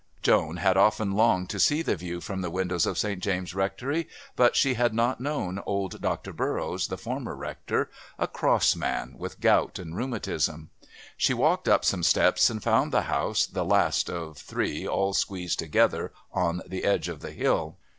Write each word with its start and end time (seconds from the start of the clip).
Joan 0.23 0.57
had 0.57 0.77
often 0.77 1.11
longed 1.11 1.51
to 1.51 1.59
see 1.59 1.83
the 1.83 1.95
view 1.95 2.21
from 2.21 2.41
the 2.41 2.49
windows 2.49 2.87
of 2.87 2.97
St. 2.97 3.21
James' 3.21 3.53
Rectory, 3.53 4.07
but 4.35 4.55
she 4.55 4.73
had 4.73 4.95
not 4.95 5.21
known 5.21 5.61
old 5.67 6.01
Dr. 6.01 6.33
Burroughs, 6.33 6.87
the 6.87 6.97
former 6.97 7.35
Rector, 7.35 7.87
a 8.17 8.25
cross 8.27 8.75
man 8.75 9.13
with 9.19 9.39
gout 9.39 9.77
and 9.77 9.95
rheumatism. 9.95 10.71
She 11.17 11.35
walked 11.35 11.67
up 11.67 11.85
some 11.85 12.01
steps 12.01 12.49
and 12.49 12.63
found 12.63 12.91
the 12.91 13.03
house 13.03 13.45
the 13.45 13.63
last 13.63 14.09
of 14.09 14.39
three 14.39 14.87
all 14.87 15.13
squeezed 15.13 15.59
together 15.59 16.11
on 16.33 16.63
the 16.67 16.83
edge 16.83 17.07
of 17.07 17.19
the 17.19 17.31
hill. 17.33 17.77